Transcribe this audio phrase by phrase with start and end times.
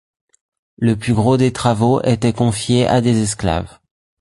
[0.79, 3.77] Le plus gros des travaux était confié à des esclaves.